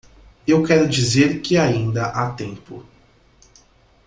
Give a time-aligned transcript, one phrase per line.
[0.47, 2.83] Eu quero dizer que ainda há tempo.